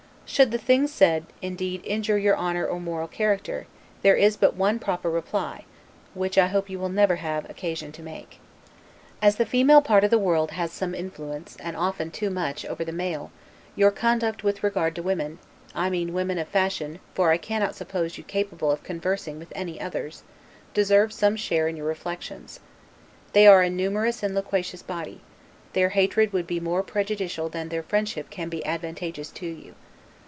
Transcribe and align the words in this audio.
Should 0.33 0.51
the 0.51 0.57
thing 0.57 0.87
said, 0.87 1.25
indeed 1.41 1.81
injure 1.83 2.17
your 2.17 2.37
honor 2.37 2.65
or 2.65 2.79
moral 2.79 3.09
character, 3.09 3.67
there 4.01 4.15
is 4.15 4.37
but 4.37 4.55
one 4.55 4.79
proper 4.79 5.09
reply; 5.09 5.65
which 6.13 6.37
I 6.37 6.47
hope 6.47 6.69
you 6.69 6.77
never 6.87 7.15
will 7.15 7.19
have 7.19 7.49
occasion 7.49 7.91
to 7.91 8.01
make. 8.01 8.39
As 9.21 9.35
the 9.35 9.45
female 9.45 9.81
part 9.81 10.05
of 10.05 10.09
the 10.09 10.17
world 10.17 10.51
has 10.51 10.71
some 10.71 10.95
influence, 10.95 11.57
and 11.59 11.75
often 11.75 12.11
too 12.11 12.29
much, 12.29 12.65
over 12.65 12.85
the 12.85 12.93
male, 12.93 13.29
your 13.75 13.91
conduct 13.91 14.41
with 14.41 14.63
regard 14.63 14.95
to 14.95 15.03
women 15.03 15.37
(I 15.75 15.89
mean 15.89 16.13
women 16.13 16.37
of 16.37 16.47
fashion, 16.47 16.99
for 17.13 17.31
I 17.31 17.37
cannot 17.37 17.75
suppose 17.75 18.17
you 18.17 18.23
capable 18.23 18.71
of 18.71 18.83
conversing 18.83 19.37
with 19.37 19.51
any 19.53 19.81
others) 19.81 20.23
deserves 20.73 21.13
some 21.13 21.35
share 21.35 21.67
in 21.67 21.75
your 21.75 21.87
reflections. 21.87 22.61
They 23.33 23.47
are 23.47 23.63
a 23.63 23.69
numerous 23.69 24.23
and 24.23 24.33
loquacious 24.33 24.81
body: 24.81 25.19
their 25.73 25.89
hatred 25.89 26.31
would 26.31 26.47
be 26.47 26.61
more 26.61 26.83
prejudicial 26.83 27.49
than 27.49 27.67
their 27.67 27.83
friendship 27.83 28.29
can 28.29 28.47
be 28.47 28.65
advantageous 28.65 29.29
to 29.31 29.45
you. 29.45 29.75